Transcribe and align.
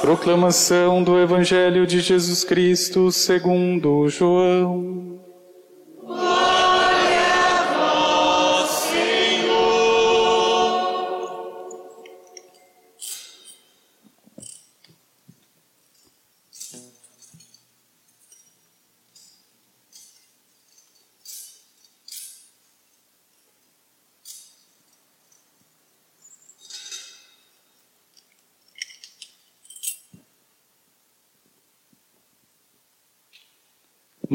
Proclamação 0.00 1.04
do 1.04 1.18
Evangelho 1.18 1.86
de 1.86 2.00
Jesus 2.00 2.42
Cristo 2.42 3.12
segundo 3.12 4.08
João. 4.08 5.19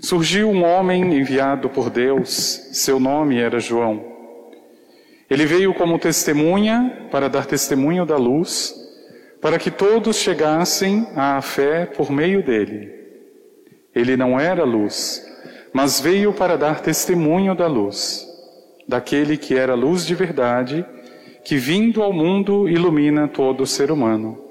Surgiu 0.00 0.50
um 0.50 0.64
homem 0.64 1.14
enviado 1.14 1.68
por 1.68 1.88
Deus, 1.88 2.68
seu 2.72 2.98
nome 2.98 3.38
era 3.38 3.60
João. 3.60 4.04
Ele 5.30 5.46
veio 5.46 5.72
como 5.72 6.00
testemunha 6.00 7.08
para 7.12 7.28
dar 7.28 7.46
testemunho 7.46 8.04
da 8.04 8.16
luz, 8.16 8.74
para 9.40 9.56
que 9.56 9.70
todos 9.70 10.16
chegassem 10.16 11.06
à 11.14 11.40
fé 11.40 11.86
por 11.86 12.10
meio 12.10 12.42
dele. 12.42 12.92
Ele 13.94 14.16
não 14.16 14.38
era 14.38 14.64
luz, 14.64 15.24
mas 15.72 16.00
veio 16.00 16.32
para 16.32 16.58
dar 16.58 16.80
testemunho 16.80 17.54
da 17.54 17.68
luz, 17.68 18.26
daquele 18.88 19.36
que 19.36 19.56
era 19.56 19.74
luz 19.74 20.04
de 20.04 20.16
verdade, 20.16 20.84
que 21.44 21.56
vindo 21.56 22.02
ao 22.02 22.12
mundo 22.12 22.68
ilumina 22.68 23.28
todo 23.28 23.64
ser 23.64 23.92
humano. 23.92 24.42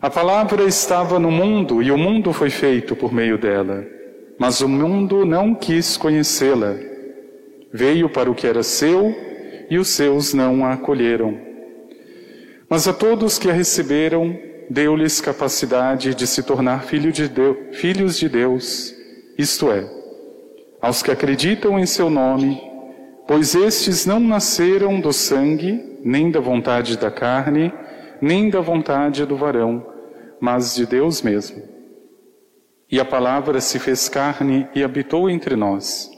A 0.00 0.08
palavra 0.08 0.64
estava 0.64 1.18
no 1.18 1.30
mundo 1.30 1.82
e 1.82 1.92
o 1.92 1.98
mundo 1.98 2.32
foi 2.32 2.48
feito 2.48 2.96
por 2.96 3.12
meio 3.12 3.36
dela 3.36 4.00
mas 4.42 4.60
o 4.60 4.68
mundo 4.68 5.24
não 5.24 5.54
quis 5.54 5.96
conhecê-la. 5.96 6.74
Veio 7.72 8.08
para 8.10 8.28
o 8.28 8.34
que 8.34 8.44
era 8.44 8.64
seu 8.64 9.14
e 9.70 9.78
os 9.78 9.90
seus 9.90 10.34
não 10.34 10.66
a 10.66 10.72
acolheram. 10.72 11.38
Mas 12.68 12.88
a 12.88 12.92
todos 12.92 13.38
que 13.38 13.48
a 13.48 13.52
receberam, 13.52 14.36
deu-lhes 14.68 15.20
capacidade 15.20 16.12
de 16.12 16.26
se 16.26 16.42
tornar 16.42 16.82
filho 16.82 17.12
de 17.12 17.28
Deus, 17.28 17.56
filhos 17.70 18.18
de 18.18 18.28
Deus, 18.28 18.92
isto 19.38 19.70
é, 19.70 19.88
aos 20.80 21.04
que 21.04 21.12
acreditam 21.12 21.78
em 21.78 21.86
seu 21.86 22.10
nome, 22.10 22.60
pois 23.28 23.54
estes 23.54 24.06
não 24.06 24.18
nasceram 24.18 25.00
do 25.00 25.12
sangue, 25.12 26.00
nem 26.02 26.32
da 26.32 26.40
vontade 26.40 26.98
da 26.98 27.12
carne, 27.12 27.72
nem 28.20 28.50
da 28.50 28.60
vontade 28.60 29.24
do 29.24 29.36
varão, 29.36 29.86
mas 30.40 30.74
de 30.74 30.84
Deus 30.84 31.22
mesmo. 31.22 31.81
E 32.92 33.00
a 33.00 33.06
palavra 33.06 33.58
se 33.58 33.78
fez 33.78 34.06
carne 34.10 34.68
e 34.74 34.84
habitou 34.84 35.30
entre 35.30 35.56
nós. 35.56 36.10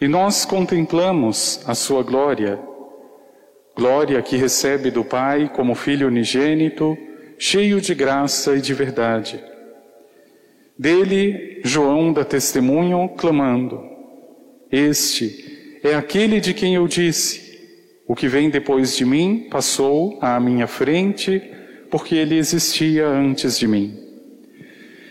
E 0.00 0.08
nós 0.08 0.44
contemplamos 0.44 1.62
a 1.68 1.74
sua 1.74 2.02
glória, 2.02 2.58
glória 3.76 4.20
que 4.20 4.36
recebe 4.36 4.90
do 4.90 5.04
Pai 5.04 5.48
como 5.54 5.76
Filho 5.76 6.08
unigênito, 6.08 6.98
cheio 7.38 7.80
de 7.80 7.94
graça 7.94 8.56
e 8.56 8.60
de 8.60 8.74
verdade. 8.74 9.40
Dele, 10.76 11.60
João 11.62 12.12
dá 12.12 12.24
testemunho, 12.24 13.10
clamando: 13.16 13.80
Este 14.72 15.78
é 15.84 15.94
aquele 15.94 16.40
de 16.40 16.54
quem 16.54 16.74
eu 16.74 16.88
disse: 16.88 17.56
O 18.04 18.16
que 18.16 18.26
vem 18.26 18.50
depois 18.50 18.96
de 18.96 19.04
mim 19.04 19.46
passou 19.48 20.18
à 20.20 20.40
minha 20.40 20.66
frente, 20.66 21.40
porque 21.88 22.16
ele 22.16 22.36
existia 22.36 23.06
antes 23.06 23.56
de 23.56 23.68
mim. 23.68 24.07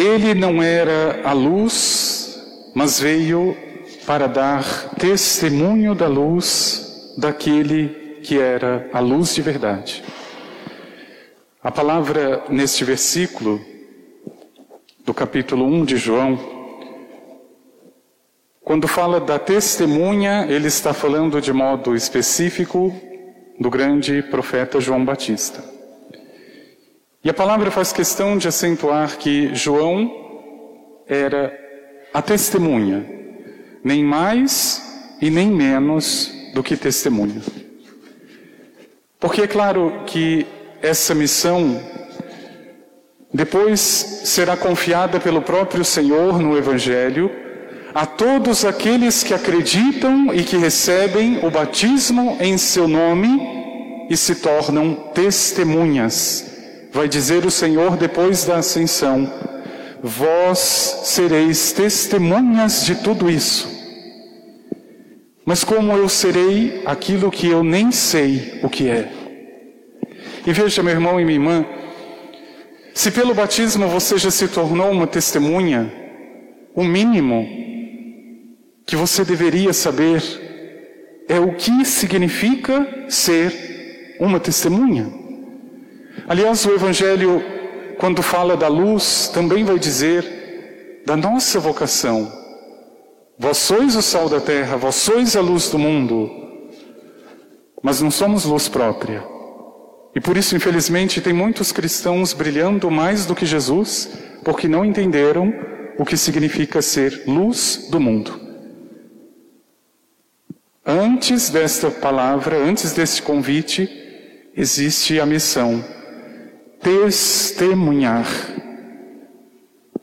Ele 0.00 0.32
não 0.32 0.62
era 0.62 1.20
a 1.22 1.34
luz, 1.34 2.42
mas 2.74 2.98
veio 2.98 3.54
para 4.06 4.26
dar 4.26 4.94
testemunho 4.94 5.94
da 5.94 6.08
luz 6.08 7.14
daquele 7.18 8.18
que 8.22 8.38
era 8.38 8.88
a 8.94 9.00
luz 9.00 9.34
de 9.34 9.42
verdade. 9.42 10.02
A 11.62 11.70
palavra 11.70 12.42
neste 12.48 12.82
versículo 12.82 13.60
do 15.04 15.12
capítulo 15.12 15.66
1 15.66 15.84
de 15.84 15.98
João, 15.98 16.40
quando 18.62 18.88
fala 18.88 19.20
da 19.20 19.38
testemunha, 19.38 20.46
ele 20.48 20.68
está 20.68 20.94
falando 20.94 21.42
de 21.42 21.52
modo 21.52 21.94
específico 21.94 22.90
do 23.58 23.68
grande 23.68 24.22
profeta 24.22 24.80
João 24.80 25.04
Batista. 25.04 25.62
E 27.22 27.28
a 27.28 27.34
palavra 27.34 27.70
faz 27.70 27.92
questão 27.92 28.38
de 28.38 28.48
acentuar 28.48 29.18
que 29.18 29.54
João 29.54 30.10
era 31.06 31.54
a 32.14 32.22
testemunha, 32.22 33.06
nem 33.84 34.02
mais 34.02 34.82
e 35.20 35.28
nem 35.28 35.48
menos 35.50 36.32
do 36.54 36.62
que 36.62 36.78
testemunha. 36.78 37.42
Porque 39.18 39.42
é 39.42 39.46
claro 39.46 40.02
que 40.06 40.46
essa 40.80 41.14
missão 41.14 41.78
depois 43.34 43.80
será 43.80 44.56
confiada 44.56 45.20
pelo 45.20 45.42
próprio 45.42 45.84
Senhor 45.84 46.38
no 46.38 46.56
Evangelho 46.56 47.30
a 47.94 48.06
todos 48.06 48.64
aqueles 48.64 49.22
que 49.22 49.34
acreditam 49.34 50.32
e 50.32 50.42
que 50.42 50.56
recebem 50.56 51.44
o 51.44 51.50
batismo 51.50 52.38
em 52.40 52.56
seu 52.56 52.88
nome 52.88 54.08
e 54.08 54.16
se 54.16 54.36
tornam 54.36 54.94
testemunhas 55.12 56.49
vai 56.92 57.08
dizer 57.08 57.44
o 57.46 57.50
Senhor 57.50 57.96
depois 57.96 58.44
da 58.44 58.56
ascensão: 58.56 59.30
Vós 60.02 60.58
sereis 61.04 61.72
testemunhas 61.72 62.84
de 62.84 62.96
tudo 62.96 63.30
isso. 63.30 63.68
Mas 65.44 65.64
como 65.64 65.92
eu 65.92 66.08
serei 66.08 66.82
aquilo 66.84 67.30
que 67.30 67.48
eu 67.48 67.64
nem 67.64 67.90
sei 67.90 68.60
o 68.62 68.68
que 68.68 68.88
é? 68.88 69.10
E 70.46 70.52
veja, 70.52 70.82
meu 70.82 70.92
irmão 70.92 71.20
e 71.20 71.24
minha 71.24 71.36
irmã, 71.36 71.66
se 72.94 73.10
pelo 73.10 73.34
batismo 73.34 73.88
você 73.88 74.16
já 74.18 74.30
se 74.30 74.48
tornou 74.48 74.90
uma 74.90 75.06
testemunha, 75.06 75.92
o 76.74 76.84
mínimo 76.84 77.46
que 78.86 78.96
você 78.96 79.24
deveria 79.24 79.72
saber 79.72 80.22
é 81.28 81.38
o 81.38 81.54
que 81.54 81.84
significa 81.84 83.06
ser 83.08 84.16
uma 84.18 84.40
testemunha. 84.40 85.19
Aliás, 86.28 86.64
o 86.64 86.72
Evangelho, 86.72 87.42
quando 87.98 88.22
fala 88.22 88.56
da 88.56 88.68
luz, 88.68 89.28
também 89.32 89.64
vai 89.64 89.78
dizer 89.78 91.02
da 91.06 91.16
nossa 91.16 91.58
vocação. 91.58 92.30
Vós 93.38 93.56
sois 93.56 93.96
o 93.96 94.02
sal 94.02 94.28
da 94.28 94.40
terra, 94.40 94.76
vós 94.76 94.96
sois 94.96 95.34
a 95.34 95.40
luz 95.40 95.70
do 95.70 95.78
mundo, 95.78 96.30
mas 97.82 98.00
não 98.00 98.10
somos 98.10 98.44
luz 98.44 98.68
própria. 98.68 99.24
E 100.14 100.20
por 100.20 100.36
isso, 100.36 100.56
infelizmente, 100.56 101.20
tem 101.20 101.32
muitos 101.32 101.72
cristãos 101.72 102.32
brilhando 102.32 102.90
mais 102.90 103.24
do 103.24 103.34
que 103.34 103.46
Jesus, 103.46 104.10
porque 104.44 104.68
não 104.68 104.84
entenderam 104.84 105.54
o 105.98 106.04
que 106.04 106.16
significa 106.16 106.82
ser 106.82 107.22
luz 107.26 107.88
do 107.90 108.00
mundo. 108.00 108.38
Antes 110.84 111.50
desta 111.50 111.90
palavra, 111.90 112.56
antes 112.56 112.92
deste 112.92 113.22
convite, 113.22 113.88
existe 114.56 115.20
a 115.20 115.26
missão: 115.26 115.84
testemunhar. 116.82 118.26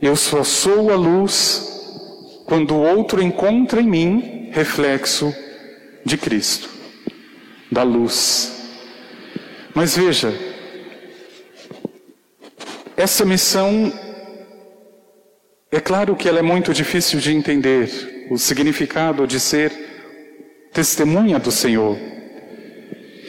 Eu 0.02 0.16
só 0.16 0.44
sou 0.44 0.92
a 0.92 0.96
luz 0.96 2.44
quando 2.46 2.76
o 2.76 2.82
outro 2.82 3.22
encontra 3.22 3.82
em 3.82 3.88
mim 3.88 4.50
reflexo 4.52 5.34
de 6.06 6.18
Cristo, 6.18 6.70
da 7.72 7.84
luz. 7.84 8.54
Mas 9.74 9.98
veja, 9.98 10.34
essa 12.96 13.26
missão, 13.26 13.92
é 15.72 15.80
claro 15.80 16.16
que 16.16 16.28
ela 16.30 16.40
é 16.40 16.42
muito 16.44 16.74
difícil 16.74 17.20
de 17.20 17.34
entender, 17.34 18.28
o 18.32 18.38
significado 18.38 19.28
de 19.28 19.40
ser 19.40 19.72
testemunha 20.74 21.38
do 21.40 21.52
Senhor. 21.52 21.98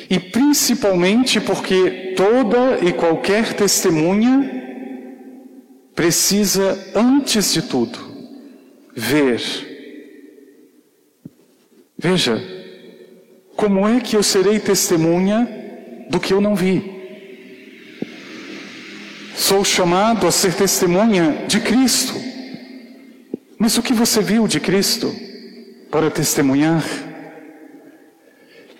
E 0.08 0.18
principalmente 0.18 1.40
porque 1.40 2.07
toda 2.18 2.84
e 2.84 2.92
qualquer 2.92 3.54
testemunha 3.54 4.50
precisa, 5.94 6.76
antes 6.92 7.52
de 7.52 7.62
tudo, 7.62 7.96
ver. 8.92 9.40
Veja, 11.96 12.42
como 13.54 13.86
é 13.86 14.00
que 14.00 14.16
eu 14.16 14.22
serei 14.24 14.58
testemunha 14.58 15.48
do 16.10 16.18
que 16.18 16.32
eu 16.32 16.40
não 16.40 16.56
vi? 16.56 16.98
Sou 19.36 19.64
chamado 19.64 20.26
a 20.26 20.32
ser 20.32 20.54
testemunha 20.54 21.44
de 21.46 21.60
Cristo. 21.60 22.14
Mas 23.56 23.78
o 23.78 23.82
que 23.82 23.92
você 23.92 24.20
viu 24.20 24.48
de 24.48 24.58
Cristo 24.58 25.14
para 25.88 26.10
testemunhar? 26.10 27.07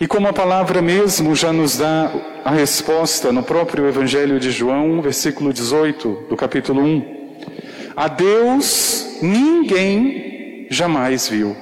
E 0.01 0.07
como 0.07 0.29
a 0.29 0.33
palavra 0.33 0.81
mesmo 0.81 1.35
já 1.35 1.53
nos 1.53 1.77
dá 1.77 2.13
a 2.45 2.53
resposta 2.53 3.33
no 3.33 3.43
próprio 3.43 3.89
Evangelho 3.89 4.39
de 4.39 4.53
João, 4.53 5.03
versículo 5.03 5.53
18 5.53 6.27
do 6.29 6.37
capítulo 6.37 6.81
1. 6.81 7.19
A 7.97 8.07
Deus 8.07 9.19
ninguém 9.21 10.69
jamais 10.71 11.27
viu. 11.27 11.57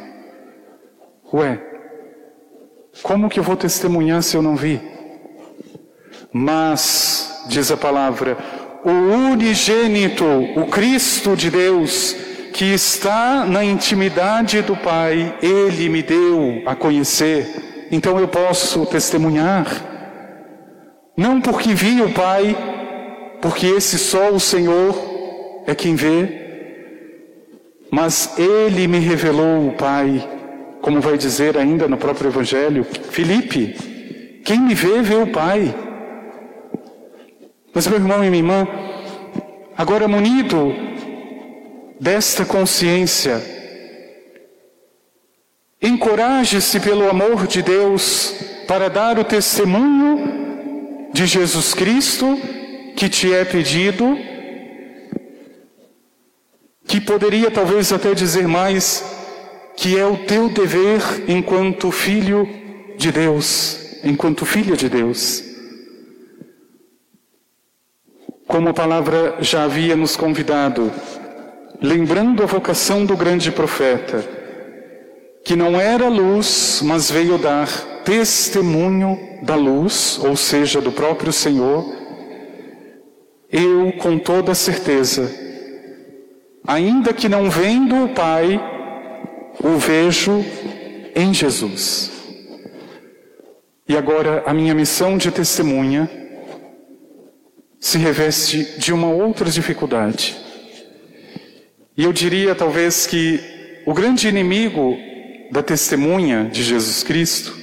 Ué, 1.33 1.59
como 3.03 3.31
que 3.31 3.41
eu 3.41 3.43
vou 3.43 3.57
testemunhar 3.57 4.23
se 4.23 4.37
eu 4.37 4.43
não 4.43 4.55
vi? 4.55 4.83
Mas, 6.31 7.47
diz 7.49 7.71
a 7.71 7.77
palavra, 7.77 8.37
o 8.85 8.91
unigênito, 9.31 10.27
o 10.57 10.67
Cristo 10.67 11.35
de 11.35 11.51
Deus, 11.51 12.15
que 12.53 12.67
está 12.67 13.47
na 13.47 13.65
intimidade 13.65 14.61
do 14.61 14.77
Pai, 14.77 15.39
Ele 15.41 15.89
me 15.89 16.03
deu 16.03 16.63
a 16.67 16.75
conhecer 16.75 17.66
então 17.91 18.19
eu 18.19 18.29
posso 18.29 18.85
testemunhar. 18.87 19.67
Não 21.17 21.41
porque 21.41 21.73
vi 21.75 22.03
o 22.03 22.13
Pai, 22.13 22.57
porque 23.41 23.67
esse 23.67 23.99
só 23.99 24.31
o 24.31 24.41
Senhor 24.41 24.95
é 25.67 25.75
quem 25.75 25.95
vê, 25.95 26.47
mas 27.91 28.39
Ele 28.39 28.87
me 28.87 28.99
revelou 28.99 29.69
o 29.69 29.73
Pai, 29.73 30.29
como 30.83 31.01
vai 31.01 31.17
dizer 31.17 31.57
ainda 31.57 31.89
no 31.89 31.97
próprio 31.97 32.29
Evangelho. 32.29 32.85
Filipe, 32.85 34.41
quem 34.45 34.61
me 34.61 34.75
vê, 34.75 35.01
vê 35.03 35.17
o 35.17 35.27
Pai. 35.29 35.75
Mas 37.73 37.87
meu 37.87 37.99
irmão 37.99 38.25
e 38.25 38.31
minha 38.31 38.43
irmã, 38.43 38.69
agora 39.77 40.07
munido 40.07 40.75
desta 42.01 42.45
consciência, 42.45 43.56
Encoraje-se 45.81 46.81
pelo 46.81 47.09
amor 47.09 47.47
de 47.47 47.61
Deus 47.61 48.35
para 48.67 48.89
dar 48.89 49.19
o 49.19 49.25
testemunho 49.25 51.11
de 51.13 51.27
Jesus 51.27 51.75
Cristo 51.75 52.39
que 52.97 53.09
te 53.11 53.33
é 53.33 53.45
pedido, 53.45 54.19
que 56.87 57.01
poderia 57.01 57.51
talvez 57.51 57.93
até 57.93 58.15
dizer 58.15 58.49
mais, 58.49 59.05
que 59.77 59.99
é 59.99 60.07
o 60.07 60.17
teu 60.25 60.49
dever 60.49 61.01
enquanto 61.29 61.91
filho 61.91 62.49
de 62.97 63.13
Deus, 63.13 64.01
enquanto 64.03 64.47
filha 64.47 64.75
de 64.75 64.89
Deus. 64.89 65.45
Como 68.47 68.71
a 68.71 68.75
palavra 68.75 69.37
já 69.41 69.65
havia 69.65 69.95
nos 69.95 70.17
convidado, 70.17 70.91
lembrando 71.83 72.43
a 72.43 72.47
vocação 72.47 73.05
do 73.05 73.17
grande 73.17 73.53
profeta, 73.53 74.36
que 75.47 75.55
não 75.55 75.81
era 75.81 76.09
luz, 76.09 76.81
mas 76.83 77.09
veio 77.09 77.39
dar 77.39 77.69
testemunho 78.05 79.39
da 79.43 79.55
luz, 79.55 80.19
ou 80.19 80.35
seja, 80.35 80.81
do 80.81 80.91
próprio 80.91 81.33
Senhor, 81.33 81.87
eu 83.49 83.93
com 83.93 84.19
toda 84.19 84.57
certeza, 84.57 85.33
ainda 86.67 87.13
que 87.13 87.29
não 87.29 87.49
vendo 87.49 88.07
o 88.07 88.09
Pai, 88.09 88.61
o 89.63 89.79
vejo 89.79 90.45
em 91.15 91.33
Jesus. 91.33 92.11
E 93.89 93.97
agora 93.97 94.43
a 94.47 94.53
minha 94.53 94.75
missão 94.75 95.17
de 95.17 95.31
testemunha 95.31 96.11
se 97.79 97.99
reveste 97.99 98.81
de 98.81 98.93
uma 98.93 99.11
outra 99.11 99.49
dificuldade. 99.49 100.37
E 101.97 102.03
eu 102.03 102.13
diria 102.13 102.53
talvez 102.53 103.07
que 103.07 103.39
o 103.87 103.95
grande 103.95 104.27
inimigo 104.27 105.07
da 105.51 105.63
testemunha 105.63 106.45
de 106.45 106.63
Jesus 106.63 107.03
Cristo 107.03 107.57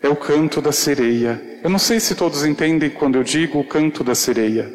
é 0.00 0.08
o 0.08 0.16
canto 0.16 0.60
da 0.60 0.72
sereia. 0.72 1.58
Eu 1.62 1.70
não 1.70 1.78
sei 1.78 1.98
se 1.98 2.14
todos 2.14 2.44
entendem 2.44 2.90
quando 2.90 3.16
eu 3.16 3.24
digo 3.24 3.58
o 3.58 3.64
canto 3.64 4.04
da 4.04 4.14
sereia. 4.14 4.72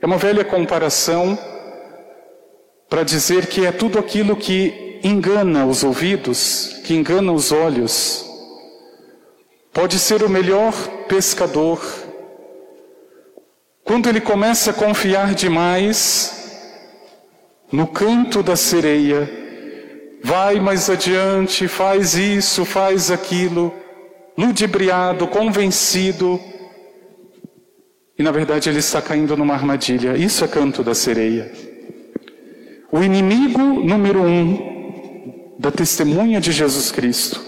É 0.00 0.06
uma 0.06 0.18
velha 0.18 0.44
comparação 0.44 1.38
para 2.88 3.02
dizer 3.02 3.46
que 3.46 3.64
é 3.64 3.72
tudo 3.72 3.98
aquilo 3.98 4.36
que 4.36 5.00
engana 5.02 5.66
os 5.66 5.84
ouvidos, 5.84 6.80
que 6.84 6.94
engana 6.94 7.32
os 7.32 7.52
olhos. 7.52 8.24
Pode 9.72 9.98
ser 9.98 10.22
o 10.22 10.28
melhor 10.28 10.72
pescador. 11.08 11.80
Quando 13.84 14.08
ele 14.08 14.20
começa 14.20 14.70
a 14.70 14.74
confiar 14.74 15.34
demais 15.34 16.32
no 17.70 17.86
canto 17.86 18.42
da 18.42 18.56
sereia, 18.56 19.43
vai 20.24 20.58
mais 20.58 20.88
adiante, 20.88 21.68
faz 21.68 22.14
isso, 22.14 22.64
faz 22.64 23.10
aquilo, 23.10 23.70
ludibriado, 24.38 25.26
convencido. 25.26 26.40
E 28.18 28.22
na 28.22 28.32
verdade 28.32 28.70
ele 28.70 28.78
está 28.78 29.02
caindo 29.02 29.36
numa 29.36 29.52
armadilha. 29.52 30.16
Isso 30.16 30.42
é 30.42 30.48
canto 30.48 30.82
da 30.82 30.94
sereia. 30.94 31.52
O 32.90 33.02
inimigo 33.02 33.58
número 33.58 34.22
um 34.22 35.54
da 35.58 35.70
testemunha 35.70 36.40
de 36.40 36.52
Jesus 36.52 36.90
Cristo 36.90 37.38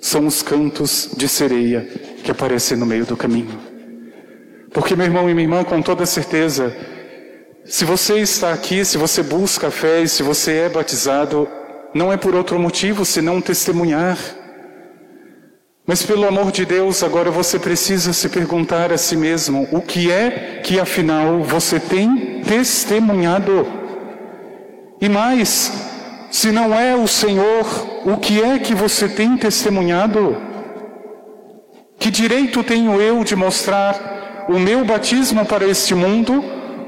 são 0.00 0.26
os 0.26 0.40
cantos 0.40 1.10
de 1.14 1.28
sereia 1.28 1.82
que 2.24 2.30
aparecem 2.30 2.78
no 2.78 2.86
meio 2.86 3.04
do 3.04 3.18
caminho. 3.18 3.60
Porque, 4.72 4.96
meu 4.96 5.04
irmão 5.04 5.28
e 5.28 5.34
minha 5.34 5.44
irmã, 5.44 5.62
com 5.62 5.82
toda 5.82 6.06
certeza, 6.06 6.74
se 7.66 7.84
você 7.84 8.18
está 8.18 8.52
aqui, 8.52 8.82
se 8.82 8.96
você 8.96 9.22
busca 9.22 9.66
a 9.66 9.70
fé 9.70 10.02
e 10.02 10.08
se 10.08 10.22
você 10.22 10.52
é 10.52 10.68
batizado, 10.70 11.46
não 11.94 12.12
é 12.12 12.16
por 12.16 12.34
outro 12.34 12.58
motivo 12.58 13.04
senão 13.04 13.40
testemunhar. 13.40 14.18
Mas 15.86 16.02
pelo 16.02 16.26
amor 16.26 16.50
de 16.50 16.64
Deus, 16.64 17.02
agora 17.02 17.30
você 17.30 17.58
precisa 17.58 18.12
se 18.12 18.28
perguntar 18.28 18.92
a 18.92 18.98
si 18.98 19.16
mesmo: 19.16 19.68
o 19.70 19.80
que 19.80 20.10
é 20.10 20.60
que 20.64 20.80
afinal 20.80 21.42
você 21.42 21.78
tem 21.78 22.42
testemunhado? 22.42 23.66
E 25.00 25.08
mais, 25.08 25.70
se 26.30 26.50
não 26.50 26.78
é 26.78 26.96
o 26.96 27.06
Senhor, 27.06 27.64
o 28.04 28.16
que 28.16 28.42
é 28.42 28.58
que 28.58 28.74
você 28.74 29.08
tem 29.08 29.36
testemunhado? 29.36 30.36
Que 31.98 32.10
direito 32.10 32.64
tenho 32.64 33.00
eu 33.00 33.22
de 33.22 33.36
mostrar 33.36 34.46
o 34.48 34.58
meu 34.58 34.84
batismo 34.84 35.44
para 35.44 35.66
este 35.66 35.94
mundo 35.94 36.42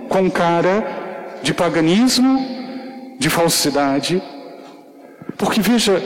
com 0.09 0.31
cara 0.31 1.39
de 1.43 1.53
paganismo, 1.55 2.45
de 3.19 3.31
falsidade? 3.31 4.23
Porque 5.37 5.61
veja, 5.61 6.03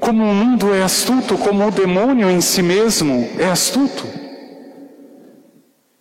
como 0.00 0.22
o 0.22 0.34
mundo 0.34 0.74
é 0.74 0.82
astuto, 0.82 1.38
como 1.38 1.66
o 1.66 1.70
demônio 1.70 2.30
em 2.30 2.40
si 2.40 2.62
mesmo 2.62 3.28
é 3.38 3.46
astuto. 3.46 4.06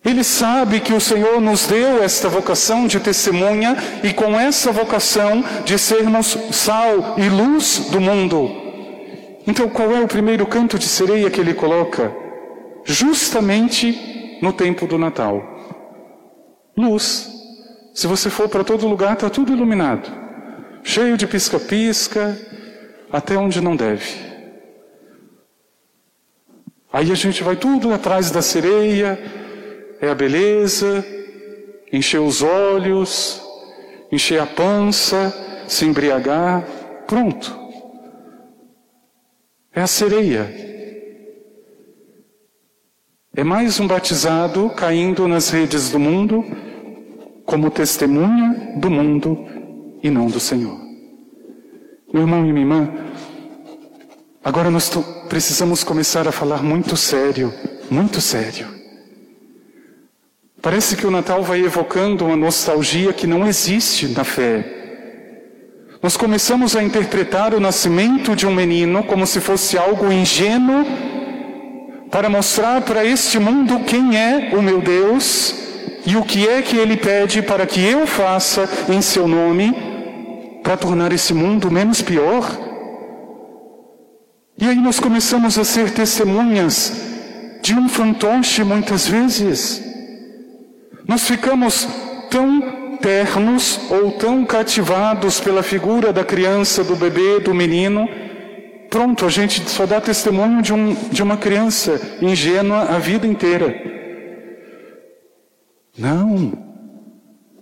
Ele 0.04 0.24
sabe 0.24 0.82
que 0.82 0.92
o 0.92 1.00
Senhor 1.00 1.40
nos 1.40 1.66
deu 1.66 2.04
esta 2.04 2.28
vocação 2.28 2.86
de 2.86 3.00
testemunha 3.00 3.78
e 4.04 4.12
com 4.12 4.38
essa 4.38 4.72
vocação 4.72 5.44
de 5.64 5.80
sermos 5.80 6.38
sal 6.52 7.16
e 7.18 7.30
luz 7.30 7.88
do 7.90 8.02
mundo. 8.02 8.52
Então, 9.48 9.70
qual 9.70 9.92
é 9.94 10.02
o 10.02 10.08
primeiro 10.08 10.46
canto 10.46 10.78
de 10.78 10.88
sereia 10.88 11.30
que 11.30 11.40
ele 11.40 11.54
coloca? 11.54 12.14
Justamente 12.84 14.38
no 14.42 14.52
tempo 14.52 14.86
do 14.86 14.98
Natal. 14.98 15.42
Luz. 16.76 17.30
Se 17.94 18.08
você 18.08 18.30
for 18.30 18.50
para 18.50 18.64
todo 18.64 18.88
lugar, 18.88 19.14
está 19.14 19.30
tudo 19.30 19.54
iluminado. 19.54 20.23
Cheio 20.84 21.18
de 21.18 21.26
pisca-pisca, 21.26 22.38
até 23.12 23.38
onde 23.38 23.62
não 23.62 23.76
deve. 23.76 24.34
Aí 26.92 27.12
a 27.12 27.16
gente 27.16 27.42
vai 27.42 27.56
tudo 27.56 27.94
atrás 27.94 28.30
da 28.30 28.42
sereia, 28.42 29.18
é 30.00 30.10
a 30.10 30.14
beleza, 30.14 31.04
encher 31.92 32.20
os 32.20 32.42
olhos, 32.42 33.42
encher 34.12 34.40
a 34.40 34.46
pança, 34.46 35.34
se 35.68 35.86
embriagar, 35.86 36.64
pronto. 37.08 37.58
É 39.74 39.82
a 39.82 39.88
sereia. 39.88 40.54
É 43.36 43.44
mais 43.44 43.80
um 43.80 43.88
batizado 43.88 44.70
caindo 44.70 45.28
nas 45.28 45.50
redes 45.50 45.90
do 45.90 45.98
mundo 45.98 46.46
como 47.46 47.72
testemunha 47.72 48.76
do 48.78 48.92
mundo 48.92 49.63
e 50.04 50.10
não 50.12 50.28
do 50.28 50.40
Senhor. 50.40 50.78
Meu 52.14 52.24
irmão 52.24 52.46
e 52.46 52.52
minha 52.52 52.60
irmã, 52.60 52.94
agora 54.44 54.70
nós 54.70 54.92
precisamos 55.30 55.84
começar 55.84 56.28
a 56.28 56.32
falar 56.32 56.62
muito 56.62 56.98
sério, 56.98 57.54
muito 57.90 58.20
sério. 58.20 58.68
Parece 60.62 60.96
que 60.96 61.08
o 61.08 61.12
Natal 61.12 61.42
vai 61.42 61.62
evocando 61.62 62.26
uma 62.26 62.36
nostalgia 62.36 63.14
que 63.14 63.26
não 63.26 63.48
existe 63.48 64.10
na 64.10 64.24
fé. 64.24 64.82
Nós 66.02 66.18
começamos 66.18 66.76
a 66.76 66.84
interpretar 66.84 67.54
o 67.54 67.60
nascimento 67.60 68.36
de 68.36 68.46
um 68.46 68.54
menino 68.54 69.04
como 69.06 69.26
se 69.26 69.40
fosse 69.40 69.78
algo 69.78 70.12
ingênuo 70.12 70.86
para 72.12 72.30
mostrar 72.30 72.82
para 72.82 73.06
este 73.06 73.40
mundo 73.40 73.80
quem 73.86 74.18
é 74.18 74.52
o 74.54 74.62
meu 74.62 74.82
Deus 74.82 75.56
e 76.06 76.16
o 76.18 76.24
que 76.24 76.48
é 76.48 76.62
que 76.62 76.78
ele 76.78 76.98
pede 76.98 77.42
para 77.42 77.66
que 77.66 77.82
eu 77.82 78.06
faça 78.06 78.70
em 78.90 79.02
seu 79.02 79.28
nome 79.28 79.93
para 80.64 80.78
tornar 80.78 81.12
esse 81.12 81.34
mundo 81.34 81.70
menos 81.70 82.02
pior. 82.02 82.50
E 84.58 84.66
aí 84.66 84.78
nós 84.78 85.00
começamos 85.00 85.60
a 85.60 85.66
ser 85.66 85.92
testemunhas 85.92 86.94
de 87.62 87.76
um 87.76 87.90
fantoche 87.90 88.64
muitas 88.64 89.08
vezes. 89.08 89.84
Nós 91.06 91.28
ficamos 91.28 91.88
tão 92.32 92.98
ternos 93.02 93.80
ou 93.92 94.14
tão 94.14 94.46
cativados 94.46 95.42
pela 95.42 95.62
figura 95.62 96.14
da 96.14 96.24
criança, 96.24 96.84
do 96.84 96.96
bebê, 96.96 97.42
do 97.42 97.54
menino. 97.54 98.08
Pronto, 98.90 99.26
a 99.26 99.30
gente 99.30 99.70
só 99.70 99.86
dá 99.86 100.00
testemunho 100.00 100.62
de, 100.62 100.72
um, 100.72 100.94
de 101.12 101.22
uma 101.22 101.36
criança 101.36 102.00
ingênua 102.22 102.84
a 102.84 103.00
vida 103.00 103.28
inteira. 103.28 103.76
Não. 105.98 106.54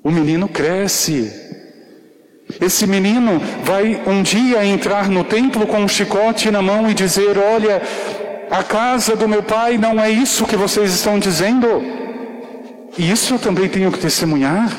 O 0.03 0.12
menino 0.12 0.48
cresce. 0.48 1.40
Esse 2.60 2.88
menino 2.88 3.39
vai 3.63 4.01
um 4.05 4.22
dia 4.22 4.65
entrar 4.65 5.10
no 5.10 5.24
templo 5.24 5.65
com 5.67 5.79
um 5.79 5.88
chicote 5.88 6.51
na 6.51 6.62
mão 6.62 6.89
e 6.89 6.93
dizer: 6.93 7.38
Olha, 7.38 7.81
a 8.50 8.63
casa 8.63 9.15
do 9.15 9.27
meu 9.27 9.43
pai 9.43 9.77
não 9.77 10.00
é 10.00 10.10
isso 10.10 10.46
que 10.46 10.55
vocês 10.55 10.91
estão 10.93 11.20
dizendo. 11.20 11.67
E 12.98 13.10
isso 13.10 13.36
eu 13.36 13.39
também 13.39 13.70
tenho 13.70 13.91
que 13.91 14.00
testemunhar. 14.00 14.70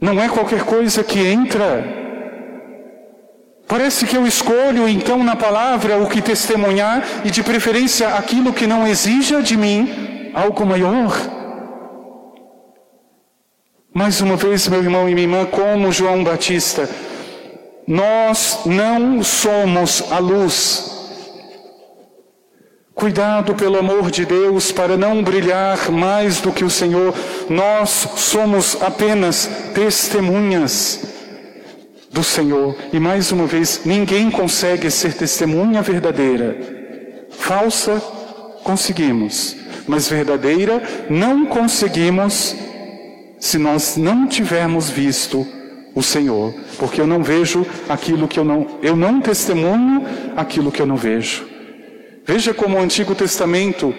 Não 0.00 0.20
é 0.22 0.28
qualquer 0.28 0.64
coisa 0.64 1.02
que 1.04 1.18
entra. 1.18 1.84
Parece 3.66 4.06
que 4.06 4.16
eu 4.16 4.26
escolho 4.26 4.88
então 4.88 5.24
na 5.24 5.34
palavra 5.34 5.98
o 5.98 6.08
que 6.08 6.20
testemunhar 6.20 7.02
e 7.24 7.30
de 7.30 7.42
preferência 7.42 8.08
aquilo 8.08 8.52
que 8.52 8.66
não 8.66 8.86
exija 8.86 9.42
de 9.42 9.56
mim 9.56 10.30
algo 10.34 10.66
maior. 10.66 11.33
Mais 13.94 14.20
uma 14.20 14.36
vez, 14.36 14.68
meu 14.68 14.82
irmão 14.82 15.08
e 15.08 15.14
minha 15.14 15.26
irmã, 15.26 15.46
como 15.46 15.92
João 15.92 16.22
Batista, 16.22 16.90
nós 17.86 18.60
não 18.66 19.22
somos 19.22 20.04
a 20.10 20.18
luz 20.18 20.94
Cuidado 22.94 23.56
pelo 23.56 23.76
amor 23.76 24.08
de 24.08 24.24
Deus 24.24 24.70
para 24.70 24.96
não 24.96 25.22
brilhar 25.22 25.90
mais 25.90 26.40
do 26.40 26.52
que 26.52 26.64
o 26.64 26.70
Senhor. 26.70 27.12
Nós 27.50 27.90
somos 28.16 28.80
apenas 28.80 29.50
testemunhas 29.74 31.00
do 32.12 32.22
Senhor. 32.22 32.76
E 32.92 33.00
mais 33.00 33.32
uma 33.32 33.46
vez, 33.46 33.80
ninguém 33.84 34.30
consegue 34.30 34.90
ser 34.92 35.12
testemunha 35.14 35.82
verdadeira. 35.82 36.56
Falsa, 37.30 38.00
conseguimos. 38.62 39.56
Mas 39.88 40.08
verdadeira, 40.08 40.80
não 41.10 41.44
conseguimos 41.46 42.56
se 43.44 43.58
nós 43.58 43.98
não 43.98 44.26
tivermos 44.26 44.88
visto 44.88 45.46
o 45.94 46.02
Senhor. 46.02 46.54
Porque 46.78 46.98
eu 46.98 47.06
não 47.06 47.22
vejo 47.22 47.66
aquilo 47.86 48.26
que 48.26 48.38
eu 48.38 48.44
não, 48.44 48.78
eu 48.80 48.96
não 48.96 49.20
testemunho 49.20 50.02
aquilo 50.34 50.72
que 50.72 50.80
eu 50.80 50.86
não 50.86 50.96
vejo. 50.96 51.46
Veja 52.24 52.54
como 52.54 52.78
o 52.78 52.80
Antigo 52.80 53.14
Testamento 53.14 53.94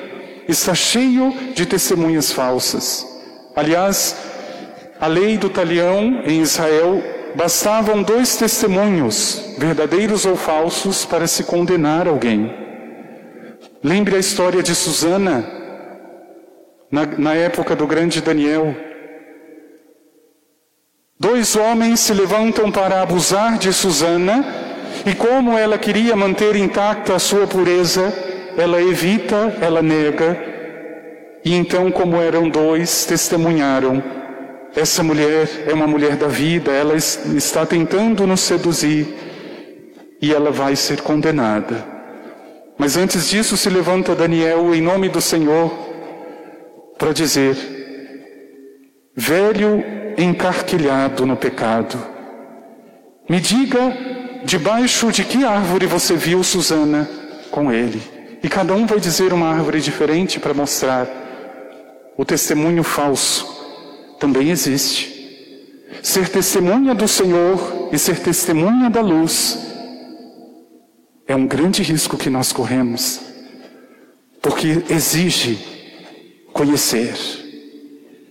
está 0.47 0.73
cheio 0.73 1.31
de 1.53 1.63
testemunhas 1.63 2.31
falsas. 2.31 3.05
Aliás, 3.55 4.17
a 4.99 5.05
lei 5.05 5.37
do 5.37 5.47
talião 5.47 6.23
em 6.25 6.41
Israel 6.41 7.03
bastavam 7.35 8.01
dois 8.01 8.35
testemunhos, 8.35 9.53
verdadeiros 9.59 10.25
ou 10.25 10.35
falsos, 10.35 11.05
para 11.05 11.27
se 11.27 11.43
condenar 11.43 12.07
alguém. 12.07 12.51
Lembre 13.83 14.15
a 14.15 14.19
história 14.19 14.63
de 14.63 14.73
Susana, 14.73 15.47
na, 16.89 17.05
na 17.05 17.35
época 17.35 17.75
do 17.75 17.85
grande 17.85 18.21
Daniel. 18.21 18.94
Dois 21.25 21.55
homens 21.55 22.01
se 22.01 22.13
levantam 22.13 22.71
para 22.71 23.01
abusar 23.01 23.57
de 23.57 23.73
Susana 23.73 24.45
e 25.07 25.15
como 25.15 25.57
ela 25.57 25.75
queria 25.75 26.15
manter 26.15 26.55
intacta 26.55 27.15
a 27.15 27.19
sua 27.19 27.47
pureza, 27.47 28.13
ela 28.55 28.79
evita, 28.79 29.57
ela 29.59 29.81
nega. 29.81 30.39
E 31.43 31.55
então, 31.55 31.89
como 31.89 32.21
eram 32.21 32.47
dois, 32.47 33.05
testemunharam: 33.05 34.03
essa 34.75 35.01
mulher 35.01 35.49
é 35.65 35.73
uma 35.73 35.87
mulher 35.87 36.15
da 36.15 36.27
vida, 36.27 36.71
ela 36.71 36.95
está 36.95 37.65
tentando 37.65 38.27
nos 38.27 38.41
seduzir 38.41 39.07
e 40.21 40.31
ela 40.31 40.51
vai 40.51 40.75
ser 40.75 41.01
condenada. 41.01 41.83
Mas 42.77 42.97
antes 42.97 43.27
disso, 43.27 43.57
se 43.57 43.67
levanta 43.67 44.13
Daniel 44.13 44.75
em 44.75 44.81
nome 44.81 45.09
do 45.09 45.19
Senhor 45.19 45.71
para 46.99 47.11
dizer: 47.11 47.57
velho 49.15 50.04
encarquilhado 50.17 51.25
no 51.25 51.35
pecado, 51.35 51.97
me 53.29 53.39
diga 53.39 53.79
debaixo 54.43 55.11
de 55.11 55.23
que 55.23 55.43
árvore 55.43 55.87
você 55.87 56.15
viu 56.15 56.43
Susana 56.43 57.09
com 57.49 57.71
ele? 57.71 58.01
E 58.43 58.47
cada 58.47 58.73
um 58.73 58.85
vai 58.85 58.99
dizer 58.99 59.33
uma 59.33 59.47
árvore 59.47 59.81
diferente 59.81 60.39
para 60.39 60.53
mostrar. 60.53 61.07
O 62.17 62.23
testemunho 62.23 62.83
falso 62.83 63.45
também 64.19 64.51
existe. 64.51 65.15
Ser 66.03 66.29
testemunha 66.29 66.93
do 66.93 67.07
Senhor 67.07 67.89
e 67.91 67.97
ser 67.97 68.19
testemunha 68.19 68.89
da 68.89 69.01
luz 69.01 69.57
é 71.27 71.35
um 71.35 71.47
grande 71.47 71.81
risco 71.81 72.17
que 72.17 72.29
nós 72.29 72.53
corremos, 72.53 73.19
porque 74.41 74.83
exige 74.89 75.57
conhecer. 76.53 77.15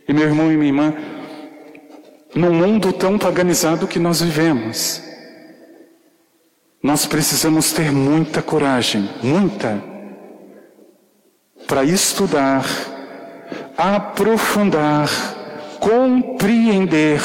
E 0.07 0.13
meu 0.13 0.25
irmão 0.25 0.53
e 0.53 0.57
minha 0.57 0.69
irmã, 0.69 0.95
num 2.35 2.53
mundo 2.53 2.93
tão 2.93 3.17
paganizado 3.17 3.87
que 3.87 3.99
nós 3.99 4.21
vivemos, 4.21 5.01
nós 6.83 7.07
precisamos 7.07 7.73
ter 7.73 7.93
muita 7.93 8.43
coragem, 8.43 9.09
muita, 9.23 9.83
para 11.67 11.85
estudar, 11.85 12.67
aprofundar, 13.77 15.09
compreender 15.79 17.21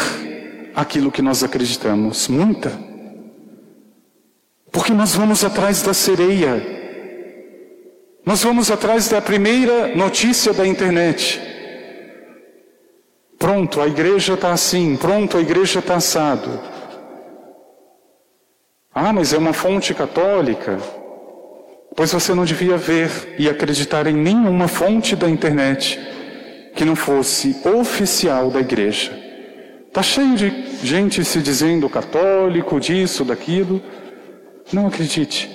aquilo 0.75 1.11
que 1.11 1.21
nós 1.21 1.43
acreditamos, 1.43 2.27
muita. 2.27 2.71
Porque 4.71 4.93
nós 4.93 5.15
vamos 5.15 5.43
atrás 5.43 5.81
da 5.81 5.93
sereia, 5.93 6.63
nós 8.25 8.43
vamos 8.43 8.69
atrás 8.69 9.09
da 9.09 9.19
primeira 9.19 9.95
notícia 9.95 10.53
da 10.53 10.65
internet. 10.65 11.48
Pronto, 13.39 13.79
a 13.79 13.87
igreja 13.87 14.33
está 14.33 14.51
assim, 14.51 14.97
pronto, 14.97 15.37
a 15.37 15.41
igreja 15.41 15.79
está 15.79 15.95
assado. 15.95 16.59
Ah, 18.93 19.13
mas 19.13 19.31
é 19.31 19.37
uma 19.37 19.53
fonte 19.53 19.93
católica. 19.93 20.77
Pois 21.95 22.11
você 22.11 22.33
não 22.33 22.43
devia 22.43 22.75
ver 22.75 23.35
e 23.39 23.47
acreditar 23.47 24.07
em 24.07 24.13
nenhuma 24.13 24.67
fonte 24.67 25.15
da 25.15 25.29
internet, 25.29 25.97
que 26.75 26.83
não 26.83 26.97
fosse 26.97 27.55
oficial 27.65 28.51
da 28.51 28.59
igreja. 28.59 29.17
Está 29.87 30.03
cheio 30.03 30.35
de 30.35 30.85
gente 30.85 31.23
se 31.23 31.39
dizendo 31.41 31.89
católico, 31.89 32.77
disso, 32.77 33.23
daquilo. 33.23 33.81
Não 34.73 34.87
acredite. 34.87 35.49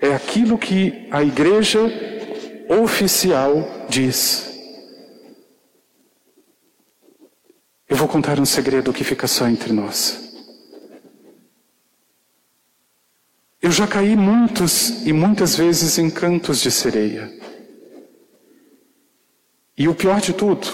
É 0.00 0.14
aquilo 0.14 0.56
que 0.56 1.08
a 1.10 1.22
igreja 1.22 1.80
oficial 2.68 3.86
diz. 3.88 4.53
Eu 7.94 7.98
vou 7.98 8.08
contar 8.08 8.40
um 8.40 8.44
segredo 8.44 8.92
que 8.92 9.04
fica 9.04 9.28
só 9.28 9.46
entre 9.46 9.72
nós. 9.72 10.20
Eu 13.62 13.70
já 13.70 13.86
caí 13.86 14.16
muitos 14.16 15.06
e 15.06 15.12
muitas 15.12 15.54
vezes 15.54 15.96
em 15.96 16.10
cantos 16.10 16.60
de 16.60 16.72
sereia. 16.72 17.32
E 19.78 19.86
o 19.86 19.94
pior 19.94 20.20
de 20.20 20.32
tudo, 20.32 20.66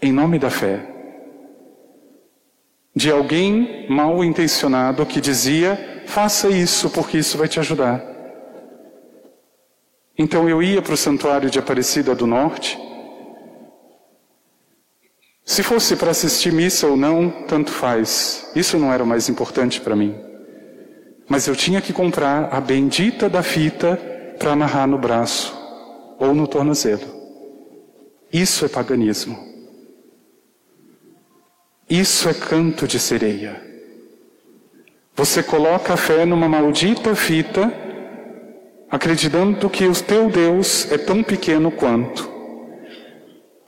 em 0.00 0.10
nome 0.10 0.38
da 0.38 0.48
fé, 0.48 0.90
de 2.96 3.10
alguém 3.10 3.86
mal 3.86 4.24
intencionado 4.24 5.04
que 5.04 5.20
dizia: 5.20 6.02
faça 6.06 6.48
isso 6.48 6.88
porque 6.88 7.18
isso 7.18 7.36
vai 7.36 7.46
te 7.46 7.60
ajudar. 7.60 8.02
Então 10.16 10.48
eu 10.48 10.62
ia 10.62 10.80
para 10.80 10.94
o 10.94 10.96
santuário 10.96 11.50
de 11.50 11.58
Aparecida 11.58 12.14
do 12.14 12.26
Norte. 12.26 12.93
Se 15.44 15.62
fosse 15.62 15.94
para 15.94 16.10
assistir 16.10 16.52
missa 16.52 16.86
ou 16.86 16.96
não, 16.96 17.30
tanto 17.46 17.70
faz. 17.70 18.50
Isso 18.56 18.78
não 18.78 18.90
era 18.92 19.04
o 19.04 19.06
mais 19.06 19.28
importante 19.28 19.80
para 19.80 19.94
mim. 19.94 20.14
Mas 21.28 21.46
eu 21.46 21.54
tinha 21.54 21.82
que 21.82 21.92
comprar 21.92 22.48
a 22.50 22.60
bendita 22.60 23.28
da 23.28 23.42
fita 23.42 23.96
para 24.38 24.52
amarrar 24.52 24.88
no 24.88 24.98
braço 24.98 25.54
ou 26.18 26.34
no 26.34 26.48
tornozelo. 26.48 27.06
Isso 28.32 28.64
é 28.64 28.68
paganismo. 28.68 29.38
Isso 31.88 32.28
é 32.28 32.34
canto 32.34 32.88
de 32.88 32.98
sereia. 32.98 33.62
Você 35.14 35.42
coloca 35.42 35.92
a 35.92 35.96
fé 35.96 36.24
numa 36.24 36.48
maldita 36.48 37.14
fita, 37.14 37.72
acreditando 38.90 39.68
que 39.68 39.84
o 39.84 39.94
teu 39.94 40.30
Deus 40.30 40.90
é 40.90 40.96
tão 40.96 41.22
pequeno 41.22 41.70
quanto. 41.70 42.33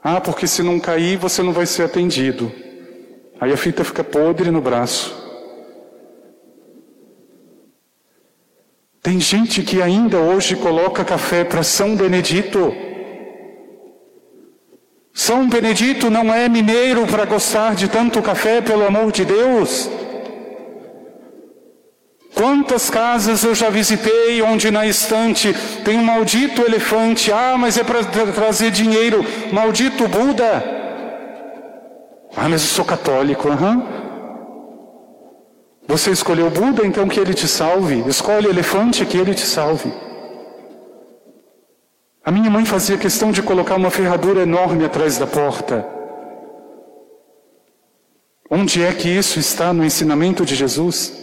Ah, 0.09 0.21
porque 0.21 0.47
se 0.47 0.63
não 0.63 0.79
cair 0.79 1.17
você 1.17 1.43
não 1.43 1.51
vai 1.51 1.65
ser 1.65 1.83
atendido. 1.83 2.49
Aí 3.41 3.51
a 3.51 3.57
fita 3.57 3.83
fica 3.83 4.05
podre 4.05 4.49
no 4.49 4.61
braço. 4.61 5.13
Tem 9.01 9.19
gente 9.19 9.61
que 9.63 9.81
ainda 9.81 10.17
hoje 10.17 10.55
coloca 10.55 11.03
café 11.03 11.43
para 11.43 11.61
São 11.61 11.93
Benedito. 11.97 12.73
São 15.13 15.49
Benedito 15.49 16.09
não 16.09 16.33
é 16.33 16.47
mineiro 16.47 17.05
para 17.05 17.25
gostar 17.25 17.75
de 17.75 17.89
tanto 17.89 18.21
café, 18.21 18.61
pelo 18.61 18.87
amor 18.87 19.11
de 19.11 19.25
Deus. 19.25 19.89
Quantas 22.37 22.87
casas 22.87 23.43
eu 23.43 23.55
já 23.55 23.67
visitei 23.71 24.43
onde 24.43 24.69
na 24.69 24.85
estante 24.85 25.51
tem 25.83 25.97
um 25.97 26.03
maldito 26.03 26.61
elefante, 26.61 27.31
ah, 27.31 27.55
mas 27.57 27.79
é 27.79 27.83
para 27.83 28.03
trazer 28.03 28.69
dinheiro, 28.69 29.25
maldito 29.51 30.07
Buda. 30.07 30.63
Ah, 32.35 32.47
mas 32.47 32.61
eu 32.61 32.67
sou 32.67 32.85
católico. 32.85 33.49
Uhum. 33.49 33.83
Você 35.87 36.11
escolheu 36.11 36.51
Buda, 36.51 36.85
então 36.85 37.07
que 37.07 37.19
ele 37.19 37.33
te 37.33 37.47
salve. 37.47 38.07
Escolhe 38.07 38.47
elefante, 38.47 39.03
que 39.03 39.17
ele 39.17 39.33
te 39.33 39.41
salve. 39.41 39.91
A 42.23 42.31
minha 42.31 42.51
mãe 42.51 42.65
fazia 42.65 42.99
questão 42.99 43.31
de 43.31 43.41
colocar 43.41 43.77
uma 43.77 43.89
ferradura 43.89 44.43
enorme 44.43 44.85
atrás 44.85 45.17
da 45.17 45.25
porta. 45.25 45.87
Onde 48.47 48.83
é 48.83 48.93
que 48.93 49.09
isso 49.09 49.39
está 49.39 49.73
no 49.73 49.83
ensinamento 49.83 50.45
de 50.45 50.53
Jesus? 50.53 51.16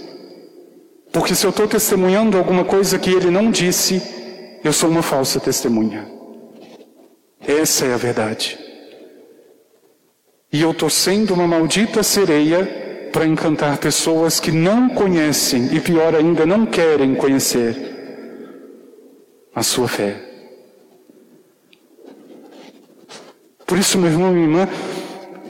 Porque 1.15 1.33
se 1.33 1.47
eu 1.47 1.51
estou 1.51 1.69
testemunhando 1.69 2.37
alguma 2.37 2.65
coisa 2.65 2.99
que 2.99 3.09
ele 3.09 3.31
não 3.31 3.49
disse, 3.49 4.03
eu 4.65 4.73
sou 4.73 4.91
uma 4.91 5.01
falsa 5.01 5.39
testemunha. 5.39 6.11
Essa 7.47 7.87
é 7.87 7.95
a 7.95 7.97
verdade. 7.97 8.59
E 10.53 10.61
eu 10.61 10.73
estou 10.73 10.91
sendo 10.91 11.33
uma 11.33 11.47
maldita 11.47 12.03
sereia 12.03 13.09
para 13.13 13.25
encantar 13.25 13.79
pessoas 13.79 14.41
que 14.41 14.51
não 14.51 14.89
conhecem 14.89 15.73
e, 15.73 15.79
pior 15.79 16.17
ainda, 16.17 16.45
não 16.45 16.67
querem 16.67 17.15
conhecer 17.15 17.77
a 19.55 19.63
sua 19.63 19.87
fé. 19.87 20.21
Por 23.65 23.79
isso, 23.79 23.99
meu 23.99 24.11
irmão 24.11 24.33
e 24.33 24.35
minha 24.35 24.47
irmã, 24.47 24.69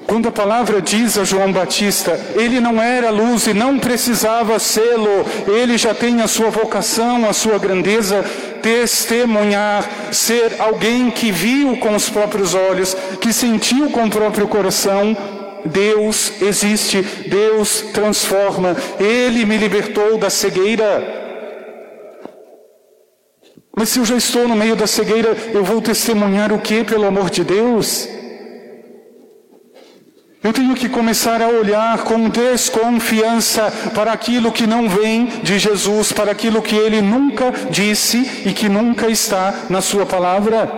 quando 0.06 0.28
a 0.28 0.32
palavra 0.32 0.82
diz 0.82 1.16
a 1.16 1.24
João 1.24 1.52
Batista, 1.52 2.18
ele 2.34 2.60
não 2.60 2.80
era 2.80 3.10
luz 3.10 3.46
e 3.46 3.54
não 3.54 3.78
precisava 3.78 4.58
sê-lo, 4.58 5.24
ele 5.46 5.78
já 5.78 5.94
tem 5.94 6.20
a 6.20 6.28
sua 6.28 6.50
vocação, 6.50 7.28
a 7.28 7.32
sua 7.32 7.58
grandeza, 7.58 8.22
testemunhar, 8.62 9.88
ser 10.12 10.56
alguém 10.58 11.10
que 11.10 11.32
viu 11.32 11.76
com 11.78 11.94
os 11.94 12.08
próprios 12.08 12.54
olhos, 12.54 12.94
que 13.20 13.32
sentiu 13.32 13.90
com 13.90 14.04
o 14.04 14.10
próprio 14.10 14.46
coração. 14.46 15.16
Deus 15.64 16.32
existe, 16.42 17.00
Deus 17.26 17.80
transforma, 17.92 18.76
Ele 19.00 19.46
me 19.46 19.56
libertou 19.56 20.18
da 20.18 20.28
cegueira. 20.28 21.22
Mas 23.76 23.88
se 23.88 23.98
eu 23.98 24.04
já 24.04 24.16
estou 24.16 24.46
no 24.46 24.54
meio 24.54 24.76
da 24.76 24.86
cegueira, 24.86 25.36
eu 25.52 25.64
vou 25.64 25.80
testemunhar 25.80 26.52
o 26.52 26.60
que, 26.60 26.84
pelo 26.84 27.06
amor 27.06 27.30
de 27.30 27.42
Deus? 27.42 28.08
Eu 30.44 30.52
tenho 30.52 30.74
que 30.74 30.90
começar 30.90 31.40
a 31.40 31.48
olhar 31.48 32.04
com 32.04 32.28
desconfiança 32.28 33.72
para 33.94 34.12
aquilo 34.12 34.52
que 34.52 34.66
não 34.66 34.86
vem 34.86 35.24
de 35.42 35.58
Jesus, 35.58 36.12
para 36.12 36.32
aquilo 36.32 36.60
que 36.60 36.76
ele 36.76 37.00
nunca 37.00 37.50
disse 37.70 38.42
e 38.44 38.52
que 38.52 38.68
nunca 38.68 39.08
está 39.08 39.64
na 39.70 39.80
sua 39.80 40.04
palavra. 40.04 40.70